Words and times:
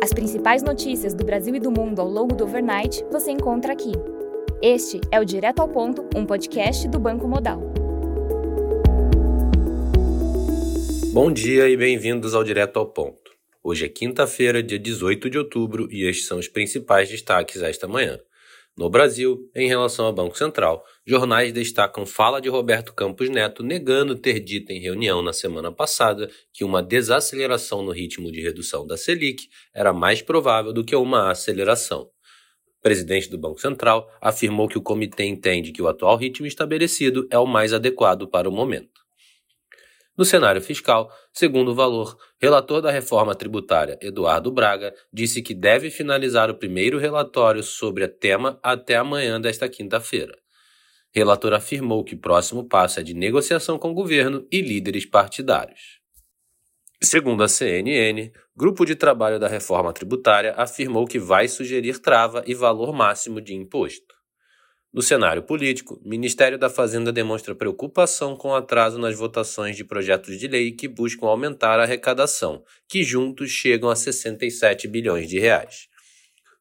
As 0.00 0.12
principais 0.12 0.62
notícias 0.62 1.12
do 1.12 1.24
Brasil 1.24 1.52
e 1.56 1.60
do 1.60 1.72
mundo 1.72 2.00
ao 2.00 2.08
longo 2.08 2.32
do 2.32 2.44
overnight 2.44 3.04
você 3.10 3.32
encontra 3.32 3.72
aqui. 3.72 3.90
Este 4.62 5.00
é 5.10 5.18
o 5.18 5.24
Direto 5.24 5.58
ao 5.58 5.68
Ponto, 5.68 6.08
um 6.14 6.24
podcast 6.24 6.86
do 6.86 7.00
Banco 7.00 7.26
Modal. 7.26 7.60
Bom 11.12 11.32
dia 11.32 11.68
e 11.68 11.76
bem-vindos 11.76 12.32
ao 12.32 12.44
Direto 12.44 12.78
ao 12.78 12.86
Ponto. 12.86 13.32
Hoje 13.60 13.86
é 13.86 13.88
quinta-feira, 13.88 14.62
dia 14.62 14.78
18 14.78 15.28
de 15.28 15.36
outubro, 15.36 15.88
e 15.90 16.08
estes 16.08 16.28
são 16.28 16.38
os 16.38 16.46
principais 16.46 17.08
destaques 17.08 17.60
esta 17.60 17.88
manhã. 17.88 18.20
No 18.78 18.88
Brasil, 18.88 19.50
em 19.56 19.66
relação 19.66 20.06
ao 20.06 20.12
Banco 20.12 20.38
Central, 20.38 20.84
jornais 21.04 21.52
destacam 21.52 22.06
fala 22.06 22.40
de 22.40 22.48
Roberto 22.48 22.94
Campos 22.94 23.28
Neto 23.28 23.64
negando 23.64 24.14
ter 24.14 24.38
dito 24.38 24.70
em 24.70 24.80
reunião 24.80 25.20
na 25.20 25.32
semana 25.32 25.72
passada 25.72 26.30
que 26.54 26.62
uma 26.62 26.80
desaceleração 26.80 27.82
no 27.82 27.90
ritmo 27.90 28.30
de 28.30 28.40
redução 28.40 28.86
da 28.86 28.96
Selic 28.96 29.48
era 29.74 29.92
mais 29.92 30.22
provável 30.22 30.72
do 30.72 30.84
que 30.84 30.94
uma 30.94 31.28
aceleração. 31.28 32.02
O 32.02 32.80
presidente 32.80 33.28
do 33.28 33.36
Banco 33.36 33.60
Central 33.60 34.08
afirmou 34.20 34.68
que 34.68 34.78
o 34.78 34.82
comitê 34.82 35.24
entende 35.24 35.72
que 35.72 35.82
o 35.82 35.88
atual 35.88 36.16
ritmo 36.16 36.46
estabelecido 36.46 37.26
é 37.32 37.38
o 37.38 37.46
mais 37.46 37.72
adequado 37.72 38.28
para 38.28 38.48
o 38.48 38.52
momento. 38.52 39.07
No 40.18 40.24
cenário 40.24 40.60
fiscal, 40.60 41.08
segundo 41.32 41.70
o 41.70 41.74
valor, 41.76 42.18
relator 42.40 42.82
da 42.82 42.90
reforma 42.90 43.36
tributária, 43.36 43.96
Eduardo 44.02 44.50
Braga, 44.50 44.92
disse 45.12 45.40
que 45.40 45.54
deve 45.54 45.92
finalizar 45.92 46.50
o 46.50 46.56
primeiro 46.56 46.98
relatório 46.98 47.62
sobre 47.62 48.02
a 48.02 48.08
tema 48.08 48.58
até 48.60 48.96
amanhã 48.96 49.40
desta 49.40 49.68
quinta-feira. 49.68 50.36
Relator 51.14 51.52
afirmou 51.54 52.02
que 52.02 52.16
o 52.16 52.18
próximo 52.18 52.68
passo 52.68 52.98
é 52.98 53.02
de 53.04 53.14
negociação 53.14 53.78
com 53.78 53.92
o 53.92 53.94
governo 53.94 54.44
e 54.50 54.60
líderes 54.60 55.06
partidários. 55.06 56.00
Segundo 57.00 57.44
a 57.44 57.48
CNN, 57.48 58.32
grupo 58.56 58.84
de 58.84 58.96
trabalho 58.96 59.38
da 59.38 59.46
reforma 59.46 59.92
tributária 59.92 60.52
afirmou 60.56 61.06
que 61.06 61.20
vai 61.20 61.46
sugerir 61.46 62.00
trava 62.00 62.42
e 62.44 62.56
valor 62.56 62.92
máximo 62.92 63.40
de 63.40 63.54
imposto. 63.54 64.17
No 64.90 65.02
cenário 65.02 65.42
político, 65.42 66.00
o 66.02 66.08
Ministério 66.08 66.58
da 66.58 66.70
Fazenda 66.70 67.12
demonstra 67.12 67.54
preocupação 67.54 68.34
com 68.34 68.48
o 68.48 68.54
atraso 68.54 68.98
nas 68.98 69.14
votações 69.14 69.76
de 69.76 69.84
projetos 69.84 70.38
de 70.38 70.48
lei 70.48 70.72
que 70.72 70.88
buscam 70.88 71.26
aumentar 71.26 71.78
a 71.78 71.82
arrecadação, 71.82 72.64
que 72.88 73.04
juntos 73.04 73.50
chegam 73.50 73.90
a 73.90 73.96
67 73.96 74.88
bilhões 74.88 75.28
de 75.28 75.38
reais. 75.38 75.88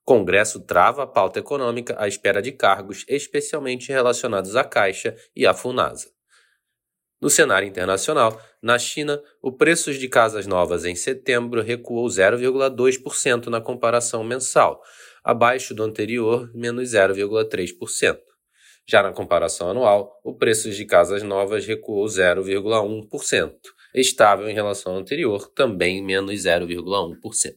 Congresso 0.04 0.60
trava 0.60 1.04
a 1.04 1.08
pauta 1.08 1.40
econômica 1.40 1.96
à 1.98 2.08
espera 2.08 2.42
de 2.42 2.52
cargos, 2.52 3.06
especialmente 3.08 3.94
relacionados 3.94 4.58
à 4.58 4.64
Caixa 4.64 5.16
e 5.34 5.46
à 5.46 5.54
Funasa. 5.54 6.10
No 7.20 7.30
cenário 7.30 7.68
internacional, 7.68 8.40
na 8.62 8.78
China, 8.78 9.22
o 9.42 9.52
preço 9.52 9.92
de 9.94 10.08
casas 10.08 10.46
novas 10.46 10.86
em 10.86 10.96
setembro 10.96 11.62
recuou 11.62 12.06
0,2% 12.08 13.48
na 13.48 13.60
comparação 13.60 14.24
mensal, 14.24 14.82
abaixo 15.28 15.76
do 15.76 15.84
anterior, 15.84 16.50
menos 16.56 16.94
0,3%. 16.94 18.18
Já 18.88 19.04
na 19.04 19.12
comparação 19.12 19.70
anual, 19.70 20.18
o 20.24 20.34
preço 20.34 20.72
de 20.72 20.86
casas 20.86 21.22
novas 21.22 21.66
recuou 21.66 22.06
0,1%, 22.06 23.52
estável 23.94 24.48
em 24.48 24.54
relação 24.54 24.94
ao 24.94 25.00
anterior, 25.00 25.52
também 25.54 26.02
menos 26.02 26.44
0,1%. 26.44 27.56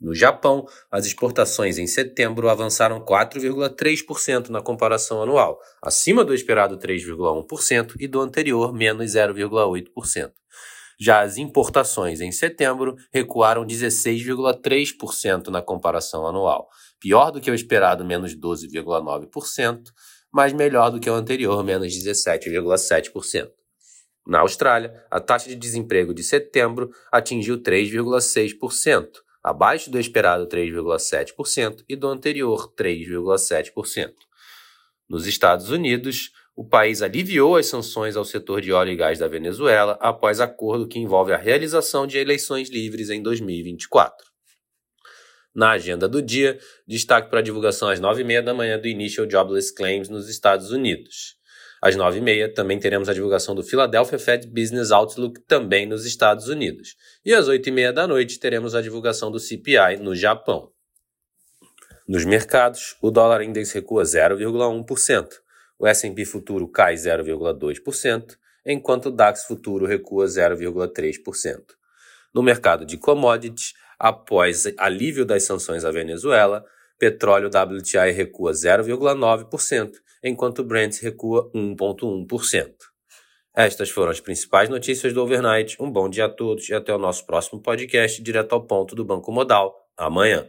No 0.00 0.12
Japão, 0.12 0.66
as 0.90 1.06
exportações 1.06 1.78
em 1.78 1.86
setembro 1.86 2.48
avançaram 2.48 2.98
4,3% 2.98 4.48
na 4.48 4.60
comparação 4.60 5.22
anual, 5.22 5.60
acima 5.80 6.24
do 6.24 6.34
esperado 6.34 6.76
3,1% 6.78 7.94
e 8.00 8.08
do 8.08 8.20
anterior 8.20 8.74
menos 8.74 9.12
0,8%. 9.12 10.32
Já 11.00 11.20
as 11.20 11.36
importações 11.36 12.20
em 12.20 12.30
setembro 12.30 12.96
recuaram 13.12 13.64
16,3% 13.64 15.48
na 15.48 15.62
comparação 15.62 16.26
anual, 16.26 16.68
pior 17.00 17.30
do 17.30 17.40
que 17.40 17.50
o 17.50 17.54
esperado 17.54 18.04
menos 18.04 18.34
12,9%, 18.36 19.82
mas 20.32 20.52
melhor 20.52 20.90
do 20.90 21.00
que 21.00 21.10
o 21.10 21.14
anterior 21.14 21.62
menos 21.62 21.92
17,7%. 21.92 23.50
Na 24.26 24.40
Austrália, 24.40 25.04
a 25.10 25.18
taxa 25.18 25.48
de 25.48 25.56
desemprego 25.56 26.14
de 26.14 26.22
setembro 26.22 26.90
atingiu 27.10 27.60
3,6%, 27.60 29.08
abaixo 29.42 29.90
do 29.90 29.98
esperado 29.98 30.46
3,7% 30.46 31.84
e 31.88 31.96
do 31.96 32.06
anterior 32.06 32.72
3,7%. 32.74 34.12
Nos 35.08 35.26
Estados 35.26 35.70
Unidos, 35.70 36.30
o 36.54 36.64
país 36.64 37.00
aliviou 37.00 37.56
as 37.56 37.66
sanções 37.66 38.16
ao 38.16 38.24
setor 38.24 38.60
de 38.60 38.72
óleo 38.72 38.92
e 38.92 38.96
gás 38.96 39.18
da 39.18 39.26
Venezuela 39.26 39.96
após 40.00 40.40
acordo 40.40 40.86
que 40.86 40.98
envolve 40.98 41.32
a 41.32 41.36
realização 41.36 42.06
de 42.06 42.18
eleições 42.18 42.68
livres 42.68 43.08
em 43.08 43.22
2024. 43.22 44.32
Na 45.54 45.72
agenda 45.72 46.08
do 46.08 46.22
dia, 46.22 46.58
destaque 46.86 47.28
para 47.28 47.40
a 47.40 47.42
divulgação 47.42 47.88
às 47.88 48.00
9h30 48.00 48.42
da 48.42 48.54
manhã 48.54 48.78
do 48.78 48.86
Initial 48.86 49.28
Jobless 49.28 49.74
Claims 49.74 50.08
nos 50.08 50.28
Estados 50.28 50.70
Unidos. 50.70 51.36
Às 51.80 51.96
9h30 51.96 52.54
também 52.54 52.78
teremos 52.78 53.08
a 53.08 53.14
divulgação 53.14 53.54
do 53.54 53.62
Philadelphia 53.62 54.18
Fed 54.18 54.46
Business 54.46 54.90
Outlook 54.90 55.40
também 55.40 55.84
nos 55.84 56.06
Estados 56.06 56.48
Unidos. 56.48 56.96
E 57.24 57.34
às 57.34 57.48
8h30 57.48 57.92
da 57.92 58.06
noite 58.06 58.38
teremos 58.38 58.74
a 58.74 58.80
divulgação 58.80 59.30
do 59.30 59.40
CPI 59.40 59.96
no 60.00 60.14
Japão. 60.14 60.70
Nos 62.06 62.24
mercados, 62.24 62.96
o 63.02 63.10
dólar 63.10 63.42
index 63.42 63.72
recua 63.72 64.04
0,1%. 64.04 65.41
O 65.82 65.86
S&P 65.88 66.24
futuro 66.24 66.68
cai 66.68 66.94
0,2%, 66.94 68.36
enquanto 68.64 69.06
o 69.06 69.10
DAX 69.10 69.42
futuro 69.46 69.84
recua 69.84 70.26
0,3%. 70.26 71.58
No 72.32 72.40
mercado 72.40 72.86
de 72.86 72.96
commodities, 72.96 73.74
após 73.98 74.72
alívio 74.78 75.26
das 75.26 75.42
sanções 75.42 75.84
à 75.84 75.90
Venezuela, 75.90 76.64
petróleo 77.00 77.48
WTI 77.48 78.12
recua 78.12 78.52
0,9%, 78.52 79.94
enquanto 80.22 80.60
o 80.60 80.64
Brent 80.64 81.00
recua 81.02 81.50
1,1%. 81.52 82.72
Estas 83.52 83.90
foram 83.90 84.12
as 84.12 84.20
principais 84.20 84.68
notícias 84.68 85.12
do 85.12 85.20
overnight. 85.20 85.76
Um 85.82 85.90
bom 85.90 86.08
dia 86.08 86.26
a 86.26 86.28
todos 86.28 86.68
e 86.68 86.74
até 86.74 86.94
o 86.94 86.98
nosso 86.98 87.26
próximo 87.26 87.60
podcast 87.60 88.22
direto 88.22 88.52
ao 88.52 88.64
ponto 88.64 88.94
do 88.94 89.04
Banco 89.04 89.32
Modal, 89.32 89.74
amanhã. 89.96 90.46